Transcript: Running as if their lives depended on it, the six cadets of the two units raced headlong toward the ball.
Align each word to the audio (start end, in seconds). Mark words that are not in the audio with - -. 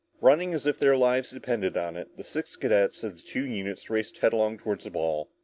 Running 0.19 0.55
as 0.55 0.65
if 0.65 0.79
their 0.79 0.97
lives 0.97 1.29
depended 1.29 1.77
on 1.77 1.95
it, 1.95 2.17
the 2.17 2.23
six 2.23 2.55
cadets 2.55 3.03
of 3.03 3.17
the 3.17 3.21
two 3.21 3.45
units 3.45 3.87
raced 3.91 4.17
headlong 4.17 4.57
toward 4.57 4.81
the 4.81 4.89
ball. 4.89 5.29